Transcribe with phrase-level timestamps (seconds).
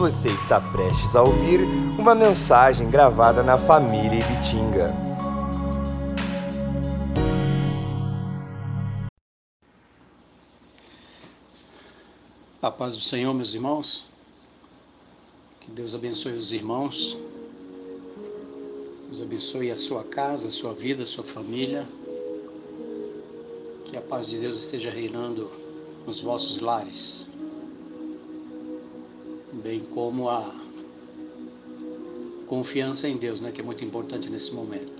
[0.00, 1.60] Você está prestes a ouvir
[1.98, 4.94] uma mensagem gravada na família Ibitinga.
[12.62, 14.06] A paz do Senhor, meus irmãos.
[15.60, 17.18] Que Deus abençoe os irmãos.
[19.10, 21.86] Deus abençoe a sua casa, a sua vida, a sua família.
[23.84, 25.50] Que a paz de Deus esteja reinando
[26.06, 27.28] nos vossos lares
[29.60, 30.54] bem como a
[32.46, 34.92] confiança em Deus, né, que é muito importante nesse momento.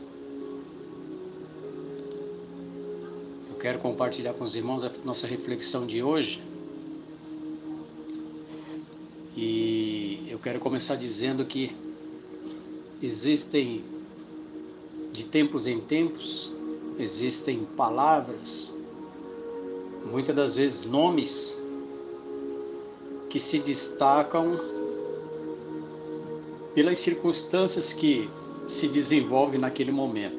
[3.51, 6.41] Eu quero compartilhar com os irmãos a nossa reflexão de hoje.
[9.37, 11.75] E eu quero começar dizendo que
[13.03, 13.85] existem
[15.13, 16.51] de tempos em tempos
[17.03, 18.73] existem palavras,
[20.11, 21.57] muitas das vezes nomes
[23.31, 24.59] que se destacam
[26.75, 28.29] pelas circunstâncias que
[28.69, 30.39] se desenvolvem naquele momento.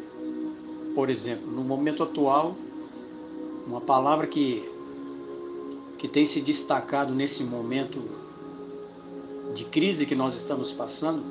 [0.94, 2.56] Por exemplo, no momento atual,
[3.66, 4.70] uma palavra que,
[5.98, 8.02] que tem se destacado nesse momento
[9.56, 11.24] de crise que nós estamos passando,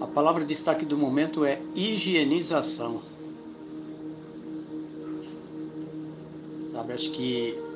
[0.00, 3.02] a palavra de destaque do momento é higienização.
[6.72, 7.71] Sabe, acho que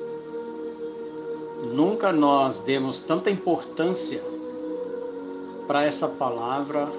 [1.77, 4.23] Nunca nós demos tanta importância
[5.67, 6.91] para essa palavra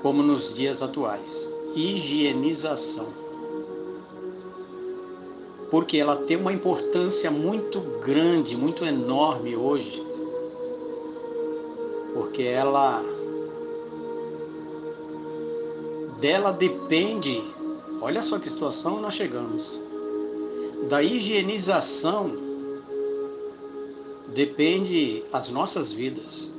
[0.00, 1.46] como nos dias atuais.
[1.74, 3.08] Higienização.
[5.70, 10.02] Porque ela tem uma importância muito grande, muito enorme hoje.
[12.14, 13.04] Porque ela
[16.18, 17.44] dela depende,
[18.00, 19.78] olha só que situação nós chegamos.
[20.88, 22.41] Da higienização
[24.34, 26.50] depende as nossas vidas.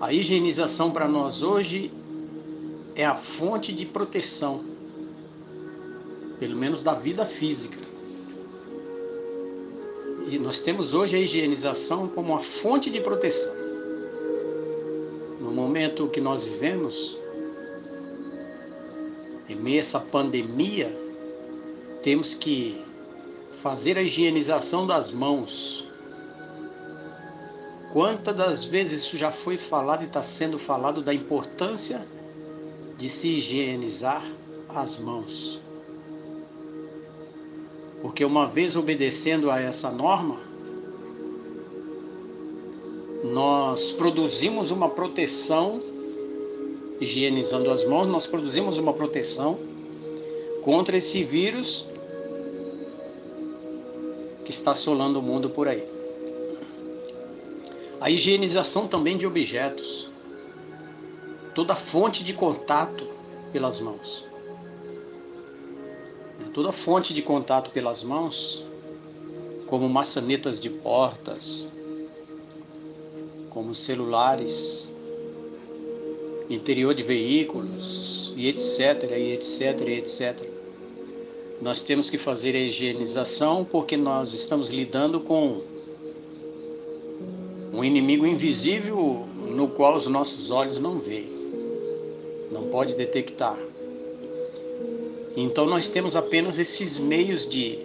[0.00, 1.90] A higienização para nós hoje
[2.94, 4.64] é a fonte de proteção,
[6.38, 7.78] pelo menos da vida física.
[10.30, 13.54] E nós temos hoje a higienização como uma fonte de proteção.
[15.40, 17.16] No momento que nós vivemos,
[19.48, 20.94] em meio a essa pandemia,
[22.02, 22.87] temos que
[23.62, 25.86] fazer a higienização das mãos.
[27.92, 32.06] Quantas das vezes isso já foi falado e está sendo falado da importância
[32.96, 34.22] de se higienizar
[34.68, 35.60] as mãos?
[38.02, 40.38] Porque uma vez obedecendo a essa norma,
[43.24, 45.82] nós produzimos uma proteção,
[47.00, 49.58] higienizando as mãos, nós produzimos uma proteção
[50.62, 51.84] contra esse vírus
[54.48, 55.86] que está assolando o mundo por aí.
[58.00, 60.08] A higienização também de objetos.
[61.54, 63.06] Toda fonte de contato
[63.52, 64.24] pelas mãos.
[66.54, 68.64] Toda fonte de contato pelas mãos,
[69.66, 71.68] como maçanetas de portas,
[73.50, 74.90] como celulares,
[76.48, 80.57] interior de veículos, e etc, e etc, e etc.
[81.60, 85.62] Nós temos que fazer a higienização porque nós estamos lidando com
[87.72, 91.30] um inimigo invisível no qual os nossos olhos não veem,
[92.52, 93.58] não pode detectar.
[95.36, 97.78] Então nós temos apenas esses meios de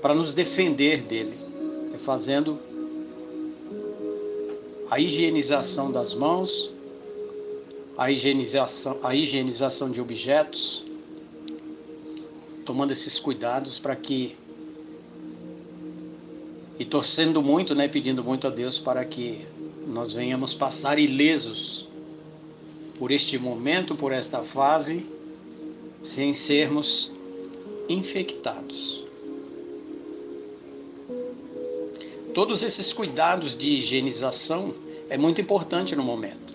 [0.00, 1.38] para nos defender dele,
[1.94, 2.58] é fazendo
[4.90, 6.70] a higienização das mãos,
[7.96, 10.84] a higienização, a higienização de objetos,
[12.64, 14.36] tomando esses cuidados para que
[16.78, 19.46] e torcendo muito, né, pedindo muito a Deus para que
[19.86, 21.86] nós venhamos passar ilesos
[22.98, 25.06] por este momento, por esta fase,
[26.02, 27.12] sem sermos
[27.88, 29.04] infectados.
[32.34, 34.74] Todos esses cuidados de higienização
[35.10, 36.52] é muito importante no momento.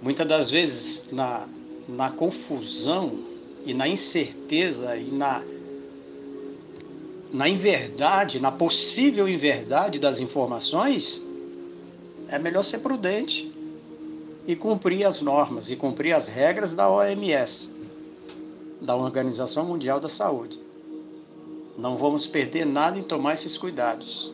[0.00, 1.46] Muitas das vezes na,
[1.86, 3.35] na confusão
[3.66, 5.42] e na incerteza e na
[7.32, 11.22] na inverdade, na possível inverdade das informações,
[12.28, 13.52] é melhor ser prudente
[14.46, 17.68] e cumprir as normas e cumprir as regras da OMS,
[18.80, 20.58] da Organização Mundial da Saúde.
[21.76, 24.32] Não vamos perder nada em tomar esses cuidados.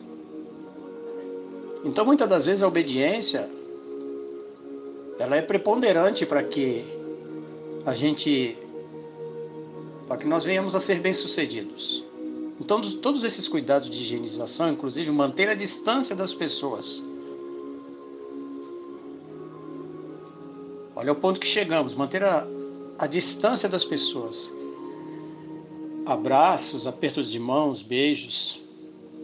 [1.83, 3.49] Então, muitas das vezes a obediência
[5.19, 6.85] ela é preponderante para que
[7.85, 8.57] a gente
[10.07, 12.03] para que nós venhamos a ser bem-sucedidos.
[12.59, 17.03] Então, todos esses cuidados de higienização, inclusive manter a distância das pessoas.
[20.95, 22.47] Olha o ponto que chegamos: manter a,
[22.97, 24.53] a distância das pessoas.
[26.05, 28.61] Abraços, apertos de mãos, beijos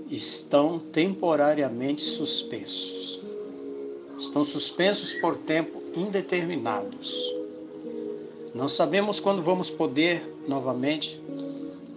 [0.10, 3.22] estão temporariamente suspensos.
[4.18, 7.39] Estão suspensos por tempo indeterminados.
[8.54, 11.22] Não sabemos quando vamos poder novamente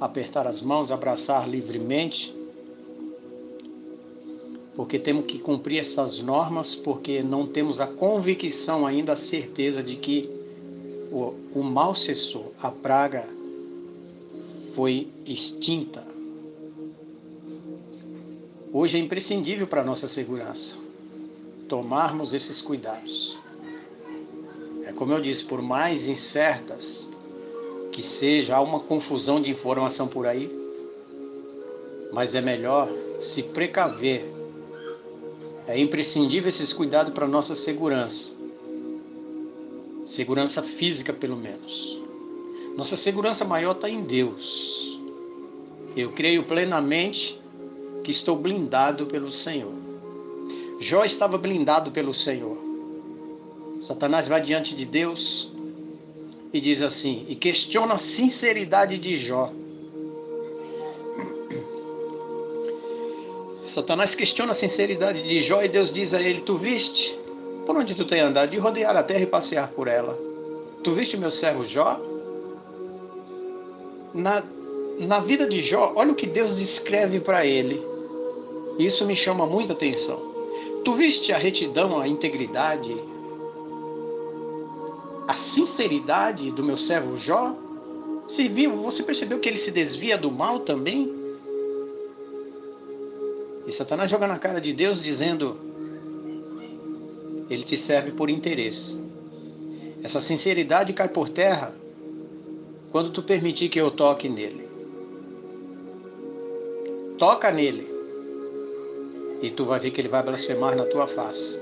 [0.00, 2.34] apertar as mãos, abraçar livremente,
[4.74, 9.96] porque temos que cumprir essas normas, porque não temos a convicção ainda, a certeza de
[9.96, 10.28] que
[11.10, 13.28] o, o mal cessou, a praga
[14.74, 16.06] foi extinta.
[18.72, 20.74] Hoje é imprescindível para a nossa segurança
[21.68, 23.38] tomarmos esses cuidados.
[24.92, 27.08] É como eu disse, por mais incertas
[27.90, 30.50] que seja, há uma confusão de informação por aí,
[32.12, 34.30] mas é melhor se precaver.
[35.66, 38.34] É imprescindível esses cuidados para nossa segurança.
[40.04, 41.98] Segurança física, pelo menos.
[42.76, 44.98] Nossa segurança maior está em Deus.
[45.96, 47.40] Eu creio plenamente
[48.04, 49.72] que estou blindado pelo Senhor.
[50.80, 52.71] Jó estava blindado pelo Senhor.
[53.82, 55.50] Satanás vai diante de Deus
[56.52, 59.52] e diz assim, e questiona a sinceridade de Jó.
[63.66, 67.18] Satanás questiona a sinceridade de Jó e Deus diz a ele: Tu viste
[67.66, 68.50] por onde tu tem andado?
[68.50, 70.16] De rodear a terra e passear por ela.
[70.84, 72.00] Tu viste meu servo Jó?
[74.14, 74.44] Na,
[75.00, 77.82] na vida de Jó, olha o que Deus descreve para ele.
[78.78, 80.20] Isso me chama muita atenção.
[80.84, 82.94] Tu viste a retidão, a integridade,
[85.32, 87.56] a sinceridade do meu servo Jó?
[88.28, 91.10] Você viu, você percebeu que ele se desvia do mal também?
[93.66, 95.56] E Satanás joga na cara de Deus dizendo:
[97.48, 99.00] Ele te serve por interesse.
[100.02, 101.74] Essa sinceridade cai por terra
[102.90, 104.68] quando tu permitir que eu toque nele.
[107.16, 107.90] Toca nele.
[109.40, 111.58] E tu vai ver que ele vai blasfemar na tua face.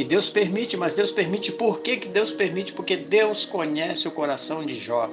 [0.00, 2.72] E Deus permite, mas Deus permite por que, que Deus permite?
[2.72, 5.10] Porque Deus conhece o coração de Jó.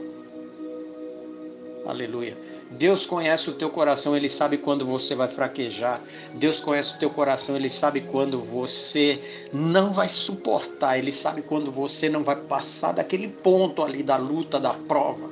[1.85, 2.37] Aleluia.
[2.71, 6.01] Deus conhece o teu coração, Ele sabe quando você vai fraquejar.
[6.35, 10.97] Deus conhece o teu coração, Ele sabe quando você não vai suportar.
[10.97, 15.29] Ele sabe quando você não vai passar daquele ponto ali da luta, da prova.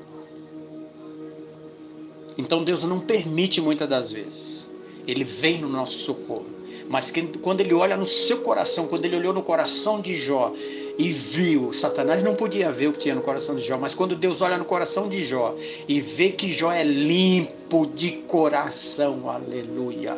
[2.37, 4.69] Então Deus não permite muitas das vezes.
[5.07, 6.64] Ele vem no nosso socorro.
[6.87, 7.11] Mas
[7.41, 10.53] quando ele olha no seu coração, quando ele olhou no coração de Jó
[10.97, 14.15] e viu, Satanás não podia ver o que tinha no coração de Jó, mas quando
[14.15, 15.55] Deus olha no coração de Jó
[15.87, 20.15] e vê que Jó é limpo de coração, aleluia.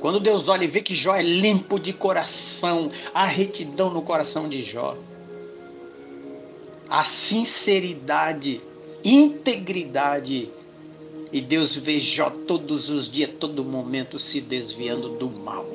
[0.00, 4.48] Quando Deus olha e vê que Jó é limpo de coração, a retidão no coração
[4.48, 4.96] de Jó,
[6.88, 8.62] a sinceridade,
[9.04, 10.50] integridade
[11.32, 15.66] e Deus vê Jó todos os dias, todo momento se desviando do mal.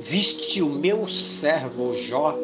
[0.00, 2.36] Viste o meu servo Jó.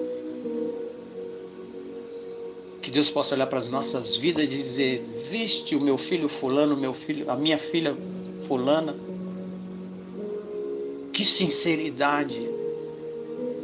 [2.80, 6.76] Que Deus possa olhar para as nossas vidas e dizer: Viste o meu filho fulano,
[6.76, 7.96] meu filho, a minha filha
[8.46, 8.96] fulana.
[11.12, 12.48] Que sinceridade.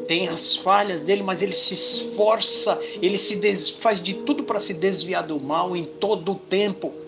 [0.09, 3.71] Tem as falhas dele, mas ele se esforça, ele se des...
[3.71, 7.04] faz de tudo para se desviar do mal em todo o tempo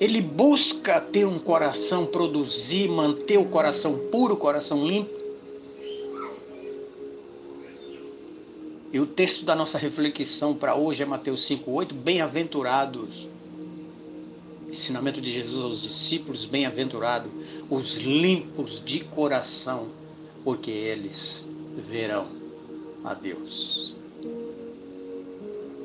[0.00, 5.20] ele busca ter um coração, produzir, manter o coração puro, o coração limpo.
[8.90, 11.92] E o texto da nossa reflexão para hoje é Mateus 5,8.
[11.92, 13.28] Bem-aventurados.
[14.70, 17.30] Ensinamento de Jesus aos discípulos: bem-aventurados
[17.68, 19.88] os limpos de coração,
[20.42, 21.46] porque eles
[21.88, 22.26] verão
[23.04, 23.99] a Deus.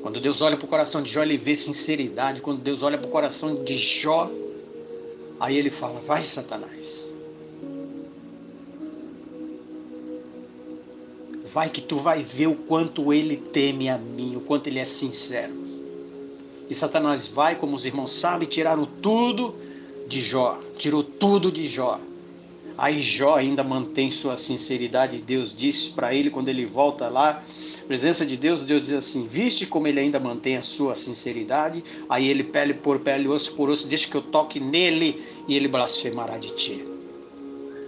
[0.06, 2.40] Quando Deus olha para o coração de Jó, ele vê sinceridade.
[2.40, 4.30] Quando Deus olha para o coração de Jó,
[5.40, 7.12] aí ele fala: Vai, Satanás.
[11.52, 14.84] Vai que tu vai ver o quanto ele teme a mim, o quanto ele é
[14.84, 15.52] sincero.
[16.70, 19.56] E Satanás vai, como os irmãos sabem, tiraram tudo
[20.06, 21.98] de Jó, tirou tudo de Jó.
[22.78, 25.22] Aí Jó ainda mantém sua sinceridade.
[25.22, 27.42] Deus disse para ele quando ele volta lá,
[27.86, 31.82] presença de Deus, Deus diz assim: Viste como ele ainda mantém a sua sinceridade?
[32.08, 35.68] Aí ele, pele por pele, osso por osso, deixa que eu toque nele e ele
[35.68, 36.84] blasfemará de ti.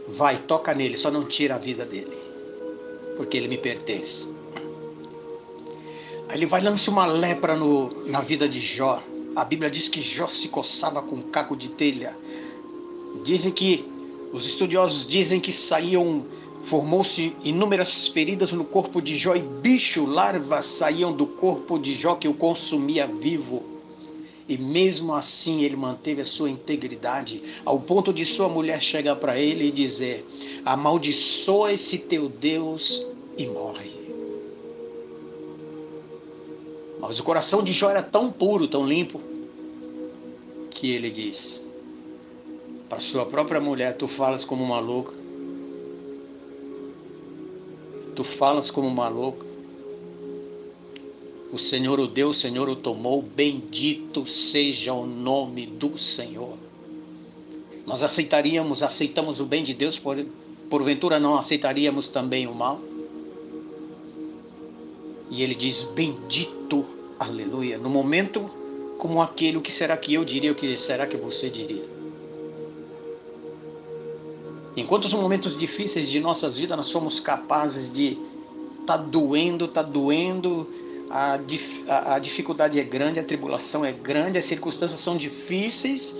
[0.09, 2.17] Vai, toca nele, só não tira a vida dele,
[3.17, 4.27] porque ele me pertence.
[6.33, 9.03] Ele vai lançar uma lepra no, na vida de Jó.
[9.37, 12.17] A Bíblia diz que Jó se coçava com um caco de telha.
[13.25, 13.85] Dizem que,
[14.33, 16.25] os estudiosos dizem que saíam,
[16.63, 22.15] formou-se inúmeras feridas no corpo de Jó e bicho, larvas saíam do corpo de Jó
[22.15, 23.63] que o consumia vivo.
[24.49, 29.39] E mesmo assim ele manteve a sua integridade, ao ponto de sua mulher chegar para
[29.39, 30.27] ele e dizer:
[30.65, 33.05] Amaldiçoa esse teu Deus
[33.37, 33.93] e morre.
[36.99, 39.21] Mas o coração de Jó era tão puro, tão limpo,
[40.71, 41.61] que ele diz
[42.89, 45.13] para sua própria mulher: Tu falas como uma louca.
[48.15, 49.47] Tu falas como uma louca.
[51.53, 53.23] O Senhor o deu, o Senhor o tomou.
[53.23, 56.57] Bendito seja o nome do Senhor.
[57.87, 60.23] Nós aceitaríamos, aceitamos o bem de Deus, por,
[60.69, 62.81] porventura não aceitaríamos também o mal?
[65.31, 66.85] E ele diz: Bendito,
[67.19, 67.79] aleluia.
[67.79, 68.51] No momento
[68.99, 71.98] como aquele, o que será que eu diria, o que será que você diria?
[74.79, 78.17] Enquanto os momentos difíceis de nossas vidas nós somos capazes de
[78.87, 80.69] tá doendo, tá doendo,
[81.11, 81.39] a,
[81.89, 86.15] a, a dificuldade é grande, a tribulação é grande, as circunstâncias são difíceis,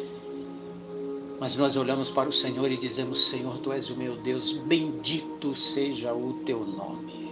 [1.39, 5.55] mas nós olhamos para o Senhor e dizemos: Senhor, tu és o meu Deus, bendito
[5.55, 7.29] seja o teu nome.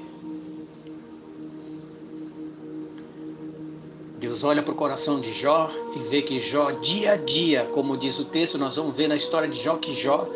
[4.19, 7.97] Deus olha para o coração de Jó e vê que Jó, dia a dia, como
[7.97, 10.27] diz o texto, nós vamos ver na história de Jó que Jó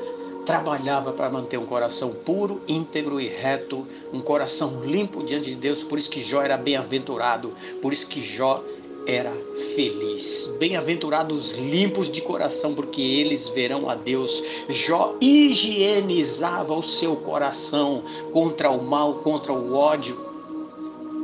[0.50, 5.84] trabalhava para manter um coração puro, íntegro e reto, um coração limpo diante de Deus.
[5.84, 8.60] Por isso que Jó era bem-aventurado, por isso que Jó
[9.06, 9.32] era
[9.76, 10.52] feliz.
[10.58, 14.42] Bem-aventurados limpos de coração, porque eles verão a Deus.
[14.68, 18.02] Jó higienizava o seu coração
[18.32, 20.28] contra o mal, contra o ódio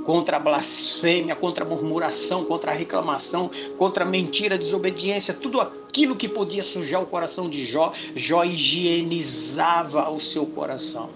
[0.04, 5.61] contra a blasfêmia, contra a murmuração, contra a reclamação, contra a mentira, a desobediência, tudo
[5.61, 5.86] aquilo
[6.17, 11.09] que podia sujar o coração de Jó, Jó higienizava o seu coração.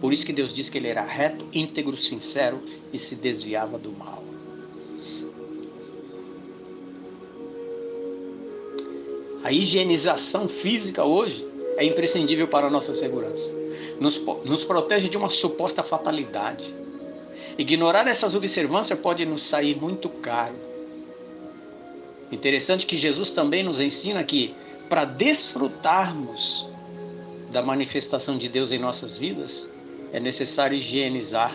[0.00, 2.60] Por isso que Deus diz que ele era reto, íntegro, sincero
[2.92, 4.22] e se desviava do mal.
[9.42, 11.46] A higienização física hoje
[11.76, 13.50] é imprescindível para a nossa segurança.
[14.00, 16.74] Nos, nos protege de uma suposta fatalidade.
[17.56, 20.73] Ignorar essas observâncias pode nos sair muito caro.
[22.32, 24.54] Interessante que Jesus também nos ensina que
[24.88, 26.68] para desfrutarmos
[27.50, 29.68] da manifestação de Deus em nossas vidas,
[30.12, 31.54] é necessário higienizar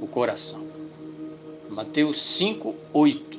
[0.00, 0.66] o coração.
[1.68, 3.38] Mateus 5, 8.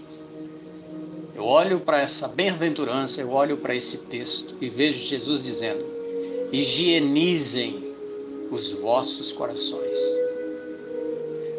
[1.35, 5.83] Eu olho para essa bem-aventurança, eu olho para esse texto e vejo Jesus dizendo:
[6.51, 7.93] higienizem
[8.51, 9.97] os vossos corações.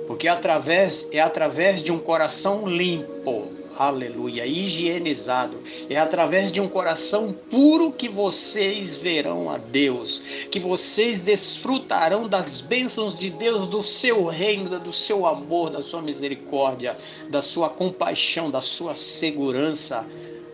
[0.06, 3.48] Porque através, é através de um coração limpo,
[3.78, 11.21] aleluia, higienizado, é através de um coração puro que vocês verão a Deus, que vocês
[11.21, 16.97] desfrutarão das bênçãos de Deus, do seu reino, do seu amor, da sua misericórdia,
[17.28, 20.07] da sua compaixão, da sua segurança,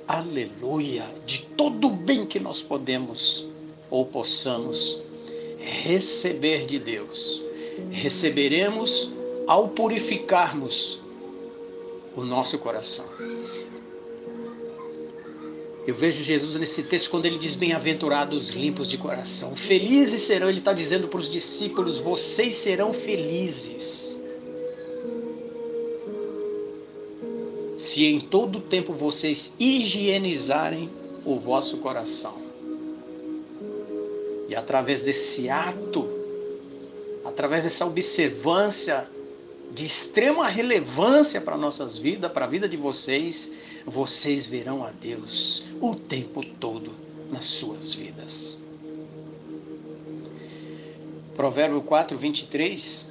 [0.06, 3.46] aleluia, de todo o bem que nós podemos
[3.90, 5.00] ou possamos
[5.58, 7.42] receber de Deus.
[7.90, 9.10] Receberemos
[9.46, 11.00] ao purificarmos
[12.16, 13.06] o nosso coração.
[15.86, 19.56] Eu vejo Jesus nesse texto quando ele diz: Bem-aventurados limpos de coração.
[19.56, 24.18] Felizes serão, ele está dizendo para os discípulos: Vocês serão felizes.
[27.78, 30.90] Se em todo o tempo vocês higienizarem
[31.24, 32.34] o vosso coração.
[34.48, 36.08] E através desse ato,
[37.24, 39.08] através dessa observância
[39.72, 43.50] de extrema relevância para nossas vidas, para a vida de vocês,
[43.86, 46.92] vocês verão a Deus o tempo todo
[47.30, 48.58] nas suas vidas.
[51.36, 53.06] Provérbio 4, 23.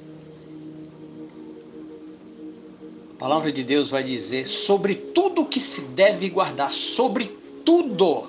[3.14, 7.26] A palavra de Deus vai dizer sobre tudo que se deve guardar, sobre
[7.64, 8.28] tudo.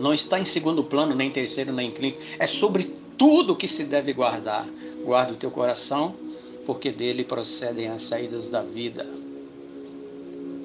[0.00, 2.18] Não está em segundo plano, nem terceiro, nem quinto.
[2.38, 4.66] É sobre tudo que se deve guardar.
[5.04, 6.14] Guarda o teu coração,
[6.66, 9.08] porque dele procedem as saídas da vida.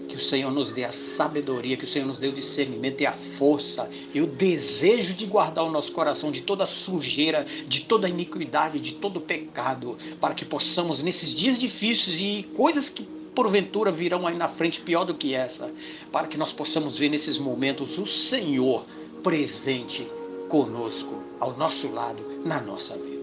[0.07, 3.05] Que o Senhor nos dê a sabedoria, que o Senhor nos dê o discernimento e
[3.05, 8.07] a força e o desejo de guardar o nosso coração de toda sujeira, de toda
[8.07, 13.03] iniquidade, de todo pecado, para que possamos, nesses dias difíceis e coisas que
[13.37, 15.71] porventura virão aí na frente pior do que essa,
[16.11, 18.83] para que nós possamos ver nesses momentos o Senhor
[19.21, 20.07] presente
[20.49, 23.16] conosco, ao nosso lado, na nossa vida.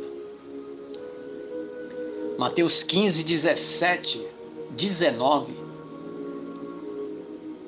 [2.39, 4.27] Mateus 15, 17,
[4.71, 5.55] 19.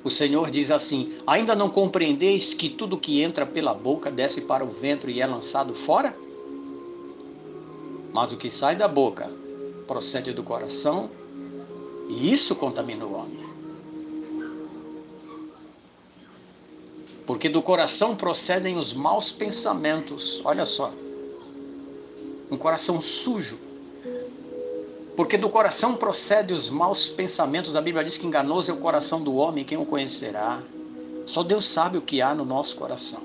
[0.02, 4.64] O Senhor diz assim: Ainda não compreendeis que tudo que entra pela boca desce para
[4.64, 6.16] o ventre e é lançado fora?
[8.12, 9.30] Mas o que sai da boca
[9.86, 11.10] procede do coração,
[12.08, 13.46] e isso contamina o homem.
[17.24, 20.40] Porque do coração procedem os maus pensamentos.
[20.44, 20.92] Olha só.
[22.50, 23.65] Um coração sujo.
[25.16, 27.74] Porque do coração procedem os maus pensamentos.
[27.74, 30.62] A Bíblia diz que enganoso é o coração do homem, quem o conhecerá?
[31.24, 33.22] Só Deus sabe o que há no nosso coração.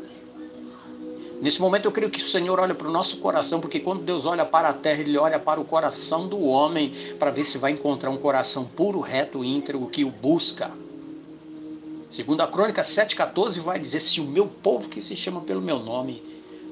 [1.41, 4.25] Nesse momento eu creio que o Senhor olha para o nosso coração, porque quando Deus
[4.25, 7.71] olha para a terra, Ele olha para o coração do homem, para ver se vai
[7.71, 10.71] encontrar um coração puro, reto, íntegro, que o busca.
[12.09, 15.79] Segundo a Crônica 7,14 vai dizer, se o meu povo que se chama pelo meu
[15.79, 16.21] nome,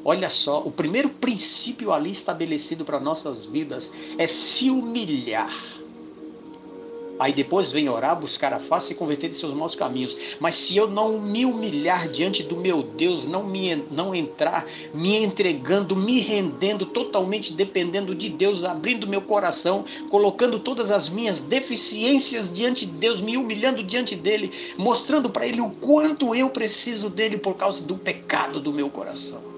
[0.03, 5.79] olha só, o primeiro princípio ali estabelecido para nossas vidas é se humilhar
[7.19, 10.15] Aí depois vem orar, buscar a face e converter de seus maus caminhos.
[10.39, 15.17] Mas se eu não me humilhar diante do meu Deus, não me não entrar, me
[15.17, 22.49] entregando, me rendendo, totalmente dependendo de Deus, abrindo meu coração, colocando todas as minhas deficiências
[22.49, 27.37] diante de Deus, me humilhando diante dele, mostrando para ele o quanto eu preciso dele
[27.37, 29.48] por causa do pecado do meu coração.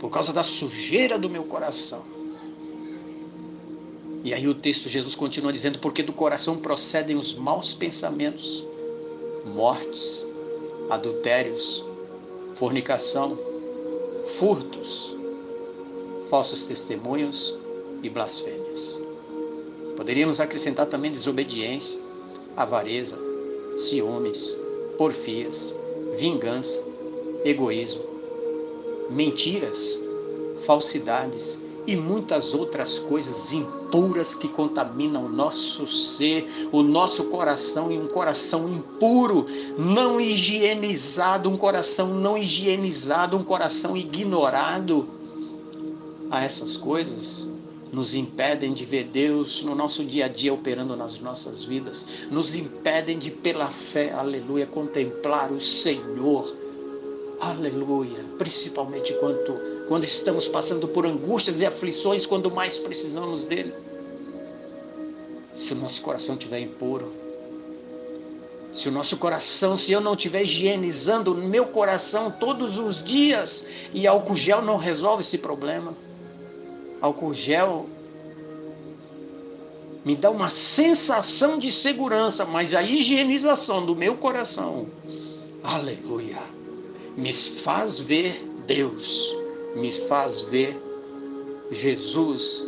[0.00, 2.02] Por causa da sujeira do meu coração
[4.22, 8.64] e aí o texto Jesus continua dizendo: porque do coração procedem os maus pensamentos,
[9.46, 10.26] mortes,
[10.90, 11.84] adultérios,
[12.56, 13.38] fornicação,
[14.38, 15.16] furtos,
[16.28, 17.58] falsos testemunhos
[18.02, 19.00] e blasfêmias.
[19.96, 21.98] Poderíamos acrescentar também desobediência,
[22.56, 23.18] avareza,
[23.78, 24.56] ciúmes,
[24.98, 25.74] porfias,
[26.18, 26.82] vingança,
[27.42, 28.02] egoísmo,
[29.10, 30.00] mentiras,
[30.64, 37.98] falsidades e muitas outras coisas impuras que contaminam o nosso ser, o nosso coração e
[37.98, 39.46] um coração impuro,
[39.78, 45.08] não higienizado, um coração não higienizado, um coração ignorado.
[46.30, 47.48] A essas coisas
[47.92, 52.54] nos impedem de ver Deus no nosso dia a dia operando nas nossas vidas, nos
[52.54, 56.59] impedem de, pela fé, aleluia, contemplar o Senhor
[57.40, 58.22] Aleluia.
[58.36, 63.72] Principalmente quando, quando estamos passando por angústias e aflições, quando mais precisamos dele.
[65.56, 67.14] Se o nosso coração estiver impuro,
[68.74, 73.66] se o nosso coração, se eu não estiver higienizando o meu coração todos os dias,
[73.94, 75.96] e álcool gel não resolve esse problema.
[77.00, 77.86] Álcool gel
[80.04, 84.86] me dá uma sensação de segurança, mas a higienização do meu coração,
[85.62, 86.59] aleluia
[87.16, 89.36] me faz ver Deus,
[89.74, 90.76] me faz ver
[91.70, 92.64] Jesus,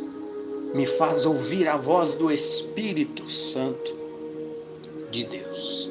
[0.75, 3.97] me faz ouvir a voz do Espírito Santo
[5.11, 5.89] de Deus.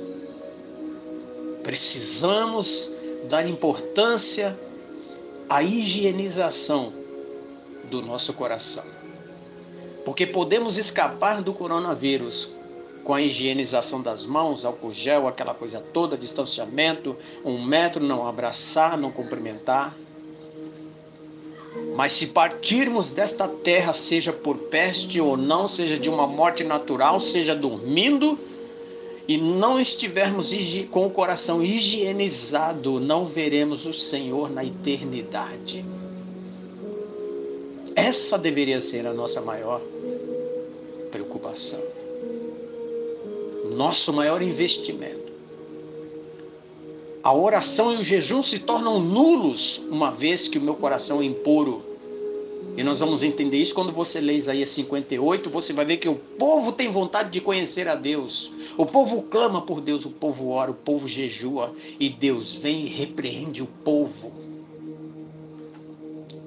[1.63, 2.89] Precisamos
[3.29, 4.57] dar importância
[5.47, 6.93] à higienização
[7.89, 8.85] do nosso coração.
[10.03, 12.49] Porque podemos escapar do coronavírus
[13.03, 18.97] com a higienização das mãos, álcool gel, aquela coisa toda, distanciamento, um metro, não abraçar,
[18.97, 19.95] não cumprimentar.
[21.95, 27.19] Mas se partirmos desta terra, seja por peste ou não, seja de uma morte natural,
[27.19, 28.37] seja dormindo,
[29.27, 30.51] e não estivermos
[30.89, 35.85] com o coração higienizado, não veremos o Senhor na eternidade.
[37.95, 39.81] Essa deveria ser a nossa maior
[41.11, 41.81] preocupação
[43.71, 45.31] nosso maior investimento.
[47.23, 51.25] A oração e o jejum se tornam nulos uma vez que o meu coração é
[51.25, 51.83] impuro.
[52.75, 56.15] E nós vamos entender isso quando você lê Isaías 58, você vai ver que o
[56.15, 58.51] povo tem vontade de conhecer a Deus.
[58.77, 62.87] O povo clama por Deus, o povo ora, o povo jejua e Deus vem e
[62.87, 64.31] repreende o povo.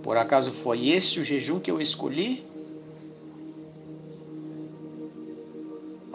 [0.02, 2.44] Por acaso foi esse o jejum que eu escolhi?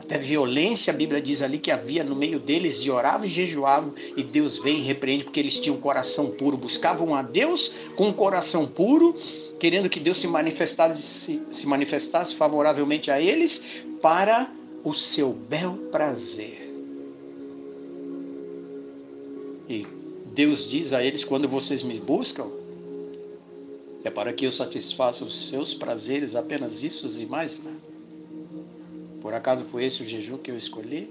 [0.10, 3.93] Até violência, a Bíblia diz ali que havia no meio deles e oravam e jejuavam,
[4.17, 8.13] e Deus vem e repreende porque eles tinham coração puro, buscavam a Deus com um
[8.13, 9.15] coração puro,
[9.60, 13.63] querendo que Deus se manifestasse, se, se manifestasse favoravelmente a eles
[14.02, 14.52] para
[14.84, 16.74] o seu bel prazer.
[19.69, 19.86] E
[20.34, 22.48] Deus diz a eles: quando vocês me buscam,
[24.04, 27.99] é para que eu satisfaça os seus prazeres, apenas isso e mais nada.
[29.22, 31.10] Por acaso foi esse o jejum que eu escolhi?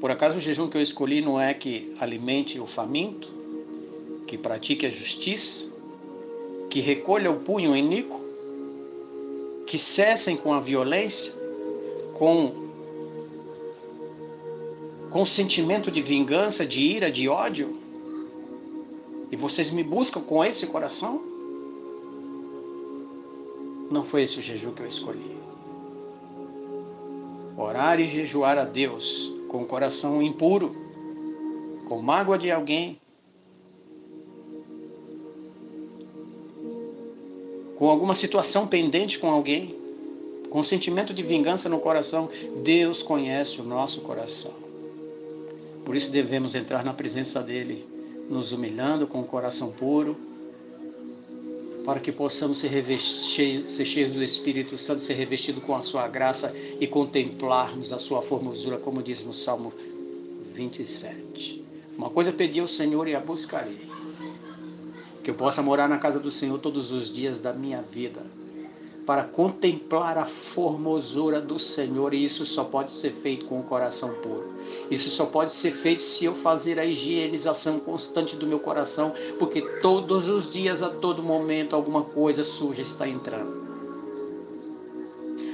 [0.00, 3.30] Por acaso o jejum que eu escolhi não é que alimente o faminto,
[4.26, 5.66] que pratique a justiça,
[6.70, 8.20] que recolha o punho iníquo,
[9.66, 11.32] que cessem com a violência,
[12.14, 12.68] com
[15.10, 17.76] com sentimento de vingança, de ira, de ódio?
[19.30, 21.20] E vocês me buscam com esse coração?
[23.90, 25.36] Não foi esse o jejum que eu escolhi.
[27.60, 30.74] Orar e jejuar a Deus com o coração impuro,
[31.86, 32.98] com mágoa de alguém,
[37.76, 39.76] com alguma situação pendente com alguém,
[40.48, 42.30] com sentimento de vingança no coração,
[42.64, 44.54] Deus conhece o nosso coração.
[45.84, 47.86] Por isso devemos entrar na presença dele,
[48.30, 50.16] nos humilhando com o coração puro,
[51.90, 56.06] para que possamos ser, revestir, ser cheios do Espírito Santo, ser revestido com a sua
[56.06, 59.72] graça e contemplarmos a sua formosura, como diz no Salmo
[60.54, 61.64] 27.
[61.98, 63.90] Uma coisa pedi ao Senhor e a buscarei,
[65.24, 68.24] que eu possa morar na casa do Senhor todos os dias da minha vida,
[69.06, 74.14] para contemplar a formosura do Senhor, e isso só pode ser feito com o coração
[74.22, 74.54] puro.
[74.90, 79.62] Isso só pode ser feito se eu fazer a higienização constante do meu coração, porque
[79.80, 83.59] todos os dias, a todo momento, alguma coisa suja está entrando.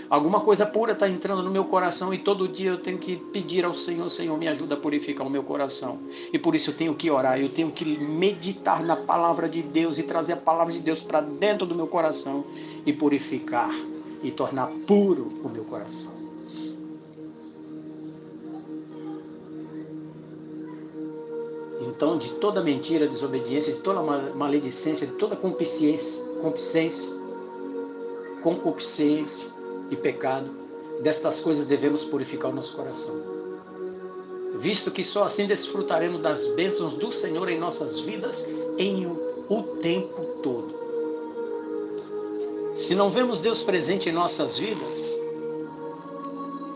[0.08, 3.64] Alguma coisa pura está entrando no meu coração e todo dia eu tenho que pedir
[3.64, 5.98] ao Senhor, Senhor, me ajuda a purificar o meu coração.
[6.32, 9.98] E por isso eu tenho que orar, eu tenho que meditar na palavra de Deus
[9.98, 12.44] e trazer a palavra de Deus para dentro do meu coração
[12.84, 13.74] e purificar
[14.22, 16.14] e tornar puro o meu coração.
[21.80, 24.00] Então, de toda mentira, desobediência, de toda
[24.34, 27.08] maledicência, de toda concupiscência, concupiscência,
[28.42, 29.55] concupiscência
[29.90, 30.50] e pecado,
[31.02, 33.14] destas coisas devemos purificar o nosso coração.
[34.58, 38.46] Visto que só assim desfrutaremos das bênçãos do Senhor em nossas vidas
[38.78, 40.74] em o tempo todo.
[42.74, 45.18] Se não vemos Deus presente em nossas vidas,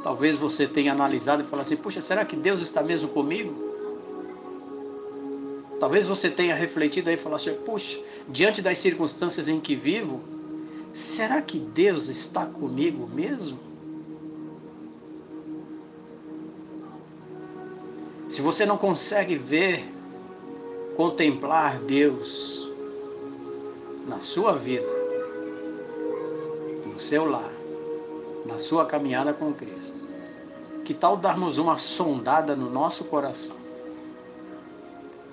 [0.03, 3.71] talvez você tenha analisado e falado assim: puxa, será que Deus está mesmo comigo?
[5.79, 10.21] Talvez você tenha refletido aí e falado assim: puxa, diante das circunstâncias em que vivo,
[10.95, 13.59] será que Deus está comigo mesmo?
[18.29, 19.89] Se você não consegue ver,
[20.97, 22.69] contemplar Deus
[24.07, 24.87] na sua vida,
[26.87, 27.51] no seu lar,
[28.47, 29.95] na sua caminhada com Cristo,
[30.85, 33.57] que tal darmos uma sondada no nosso coração?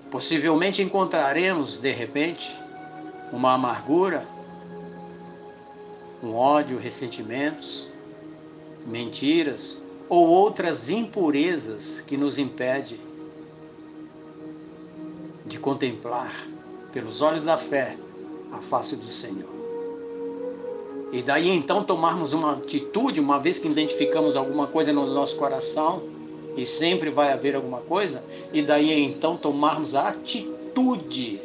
[0.09, 2.57] Possivelmente encontraremos, de repente,
[3.31, 4.25] uma amargura,
[6.23, 7.87] um ódio, ressentimentos,
[8.85, 9.77] mentiras
[10.09, 12.99] ou outras impurezas que nos impedem
[15.45, 16.47] de contemplar
[16.91, 17.97] pelos olhos da fé
[18.51, 19.57] a face do Senhor.
[21.11, 26.03] E daí então tomarmos uma atitude, uma vez que identificamos alguma coisa no nosso coração,
[26.55, 31.39] e sempre vai haver alguma coisa, e daí então tomarmos a atitude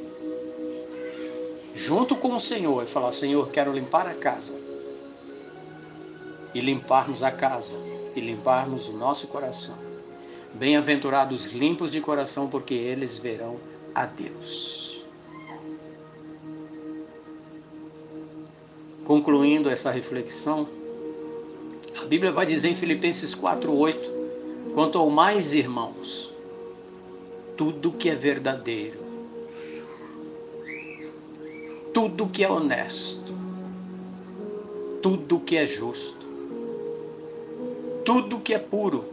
[1.74, 4.62] junto com o Senhor e falar: Senhor, quero limpar a casa.
[6.55, 7.75] E limparmos a casa
[8.15, 9.79] e limparmos o nosso coração.
[10.55, 13.59] Bem-aventurados limpos de coração, porque eles verão
[13.95, 15.03] a Deus.
[19.05, 20.69] Concluindo essa reflexão,
[22.01, 24.23] a Bíblia vai dizer em Filipenses 4:8
[24.75, 26.33] Quanto ao mais, irmãos,
[27.59, 29.01] tudo que é verdadeiro,
[31.93, 33.35] tudo que é honesto,
[35.03, 36.21] tudo que é justo,
[38.05, 39.05] tudo que é puro,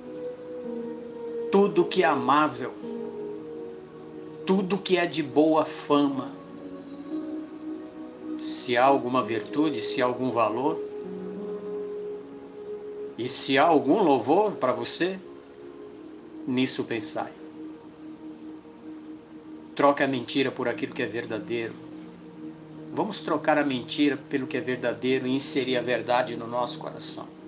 [1.51, 2.73] tudo que é amável,
[4.45, 6.31] tudo que é de boa fama,
[8.41, 10.79] se há alguma virtude, se há algum valor,
[13.17, 15.19] e se há algum louvor para você,
[16.47, 17.31] nisso pensai.
[19.75, 21.73] Troque a mentira por aquilo que é verdadeiro.
[22.93, 27.38] Vamos trocar a mentira pelo que é verdadeiro e inserir a verdade no nosso coração.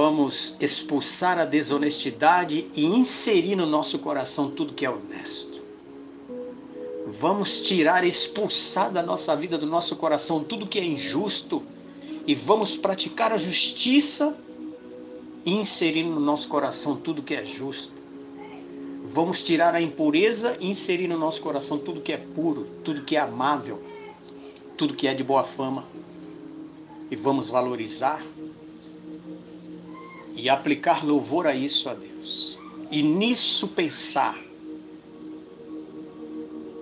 [0.00, 5.60] Vamos expulsar a desonestidade e inserir no nosso coração tudo que é honesto.
[7.18, 11.64] Vamos tirar, expulsar da nossa vida, do nosso coração, tudo que é injusto
[12.28, 14.38] e vamos praticar a justiça
[15.44, 17.92] inserir no nosso coração tudo que é justo.
[19.02, 23.16] Vamos tirar a impureza e inserir no nosso coração tudo que é puro, tudo que
[23.16, 23.82] é amável,
[24.76, 25.84] tudo que é de boa fama.
[27.10, 28.22] E vamos valorizar
[30.38, 32.56] e aplicar louvor a isso a Deus.
[32.92, 34.38] E nisso pensar.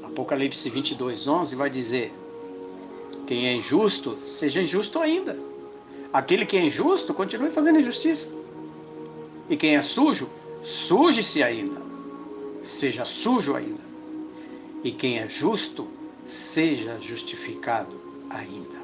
[0.04, 2.12] Apocalipse 22, 11 vai dizer:
[3.26, 5.38] Quem é injusto, seja injusto ainda.
[6.12, 8.30] Aquele que é injusto, continue fazendo injustiça.
[9.48, 10.28] E quem é sujo,
[10.62, 11.80] suje-se ainda.
[12.62, 13.84] Seja sujo ainda.
[14.84, 15.88] E quem é justo,
[16.26, 18.76] seja justificado ainda.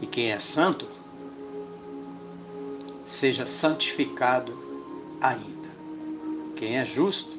[0.00, 0.97] E quem é santo,
[3.08, 4.52] seja santificado
[5.18, 5.68] ainda.
[6.54, 7.38] Quem é justo,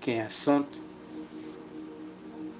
[0.00, 0.78] quem é santo,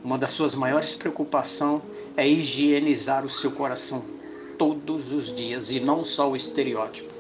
[0.05, 1.81] uma das suas maiores preocupações
[2.15, 4.05] é higienizar o seu coração
[4.59, 7.13] todos os dias e não só o estereótipo.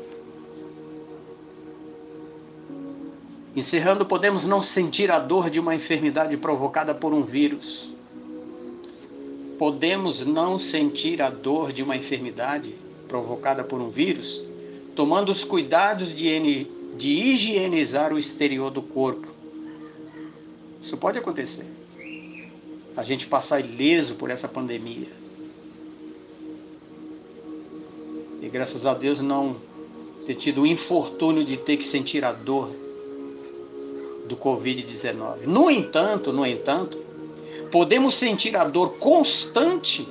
[3.57, 7.91] Encerrando, podemos não sentir a dor de uma enfermidade provocada por um vírus.
[9.59, 12.75] Podemos não sentir a dor de uma enfermidade
[13.09, 14.45] provocada por um vírus,
[14.97, 19.29] tomando os cuidados de, de higienizar o exterior do corpo.
[20.81, 21.67] Isso pode acontecer.
[22.97, 25.09] A gente passar ileso por essa pandemia.
[28.41, 29.57] E graças a Deus não
[30.27, 32.71] ter tido o infortúnio de ter que sentir a dor
[34.27, 35.43] do Covid-19.
[35.47, 36.99] No entanto, no entanto,
[37.71, 40.09] podemos sentir a dor constante.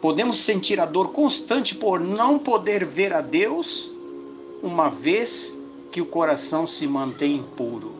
[0.00, 3.90] Podemos sentir a dor constante por não poder ver a Deus,
[4.62, 5.54] uma vez
[5.90, 7.92] que o coração se mantém impuro.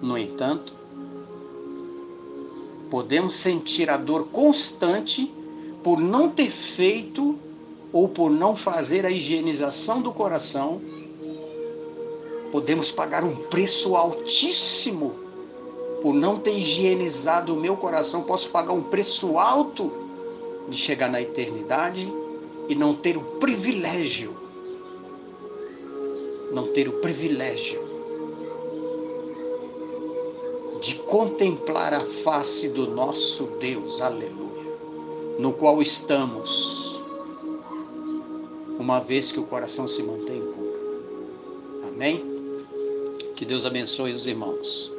[0.00, 0.74] No entanto,
[2.90, 5.32] podemos sentir a dor constante
[5.82, 7.38] por não ter feito
[7.92, 10.80] ou por não fazer a higienização do coração
[12.54, 15.23] podemos pagar um preço altíssimo
[16.04, 18.22] por não ter higienizado o meu coração.
[18.22, 19.90] Posso pagar um preço alto
[20.68, 22.12] de chegar na eternidade
[22.68, 24.36] e não ter o privilégio,
[26.52, 27.80] não ter o privilégio
[30.82, 34.76] de contemplar a face do nosso Deus, aleluia,
[35.38, 37.02] no qual estamos,
[38.78, 41.88] uma vez que o coração se mantém puro.
[41.88, 42.22] Amém?
[43.34, 44.93] Que Deus abençoe os irmãos.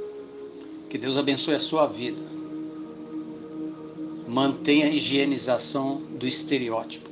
[0.96, 2.22] Que Deus abençoe a sua vida.
[4.26, 7.10] Mantenha a higienização do estereótipo.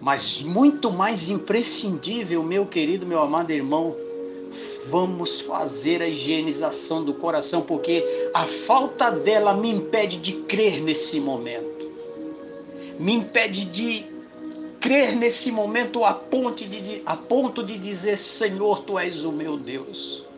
[0.00, 3.94] Mas muito mais imprescindível, meu querido, meu amado irmão,
[4.86, 11.20] vamos fazer a higienização do coração, porque a falta dela me impede de crer nesse
[11.20, 11.92] momento.
[12.98, 14.06] Me impede de
[14.80, 19.58] crer nesse momento a ponto, de, a ponto de dizer: Senhor, tu és o meu
[19.58, 20.29] Deus.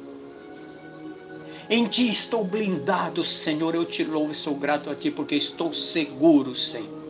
[1.73, 3.75] Em ti estou blindado, Senhor.
[3.75, 7.01] Eu te louvo e sou grato a ti, porque estou seguro, Senhor.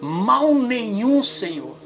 [0.00, 1.76] Mal nenhum, Senhor,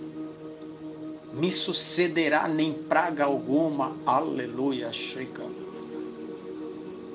[1.34, 3.94] me sucederá, nem praga alguma.
[4.06, 4.90] Aleluia.
[4.90, 5.44] Chega.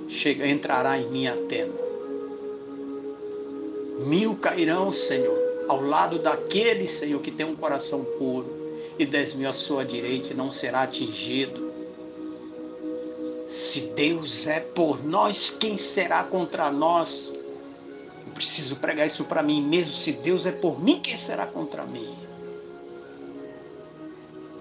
[0.07, 1.83] Chega, entrará em minha tenda.
[4.05, 8.45] Mil cairão, Senhor ao lado daquele, Senhor, que tem um coração puro,
[8.97, 11.64] e dez mil à sua direita não será atingido.
[13.47, 17.33] Se Deus é por nós, quem será contra nós?
[18.25, 19.93] Eu preciso pregar isso para mim mesmo.
[19.93, 22.15] Se Deus é por mim, quem será contra mim?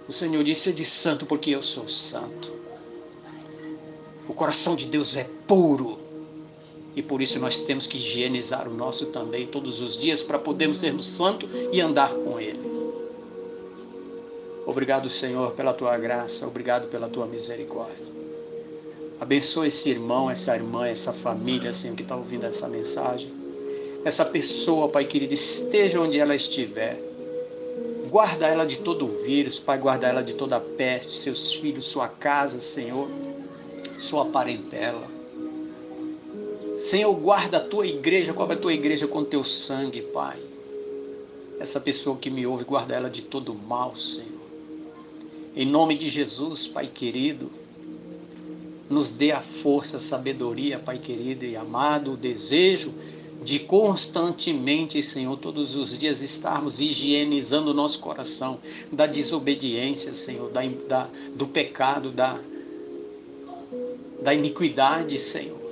[0.06, 2.52] O Senhor disse: de santo, porque eu sou santo.
[4.28, 5.98] O coração de Deus é puro.
[6.94, 10.78] E por isso nós temos que higienizar o nosso também todos os dias para podermos
[10.78, 12.60] sermos santos e andar com Ele.
[14.64, 18.13] Obrigado, Senhor, pela tua graça, obrigado pela tua misericórdia.
[19.20, 23.32] Abençoa esse irmão, essa irmã, essa família, Senhor, que está ouvindo essa mensagem.
[24.04, 27.00] Essa pessoa, Pai querido, esteja onde ela estiver.
[28.10, 31.86] Guarda ela de todo o vírus, Pai, guarda ela de toda a peste, seus filhos,
[31.86, 33.08] sua casa, Senhor,
[33.98, 35.06] sua parentela.
[36.78, 40.38] Senhor, guarda a tua igreja, cobre a tua igreja com teu sangue, Pai.
[41.58, 44.44] Essa pessoa que me ouve, guarda ela de todo mal, Senhor.
[45.56, 47.50] Em nome de Jesus, Pai querido,
[48.88, 52.92] nos dê a força, a sabedoria, Pai querido e amado, o desejo
[53.42, 58.58] de constantemente, Senhor, todos os dias estarmos higienizando o nosso coração
[58.90, 62.40] da desobediência, Senhor, da, da, do pecado, da,
[64.22, 65.62] da iniquidade, Senhor.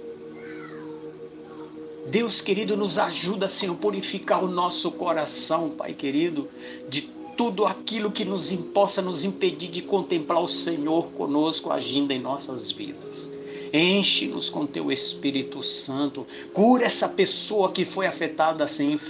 [2.07, 6.48] Deus querido, nos ajuda, Senhor, a purificar o nosso coração, Pai querido,
[6.88, 7.01] de
[7.37, 12.71] tudo aquilo que nos possa nos impedir de contemplar o Senhor conosco agindo em nossas
[12.71, 13.31] vidas.
[13.72, 16.26] Enche-nos com teu Espírito Santo.
[16.52, 19.00] Cura essa pessoa que foi afetada, Senhor,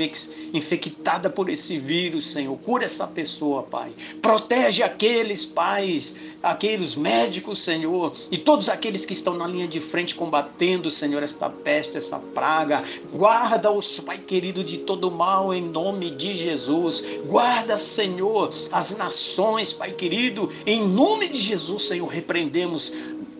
[0.52, 2.56] infectada por esse vírus, Senhor.
[2.58, 3.92] Cura essa pessoa, Pai.
[4.20, 10.14] Protege aqueles pais, aqueles médicos, Senhor, e todos aqueles que estão na linha de frente
[10.14, 12.84] combatendo, Senhor, esta peste, essa praga.
[13.12, 17.02] Guarda-os, Pai querido, de todo mal em nome de Jesus.
[17.26, 22.92] Guarda, Senhor, as nações, Pai querido, em nome de Jesus, Senhor, repreendemos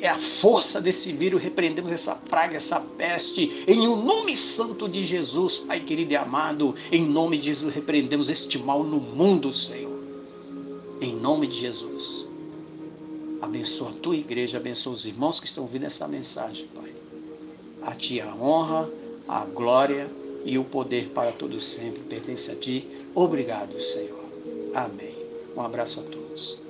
[0.02, 5.04] é a força desse vírus, repreendemos essa praga, essa peste, em o nome santo de
[5.04, 10.02] Jesus, Pai querido e amado, em nome de Jesus, repreendemos este mal no mundo, Senhor,
[11.00, 12.26] em nome de Jesus.
[13.40, 16.92] Abençoa a tua igreja, abençoa os irmãos que estão ouvindo essa mensagem, Pai.
[17.82, 18.90] A ti a honra,
[19.28, 20.10] a glória
[20.44, 22.86] e o poder para todos sempre pertence a ti.
[23.14, 24.24] Obrigado, Senhor.
[24.74, 25.14] Amém.
[25.56, 26.61] Um abraço a todos.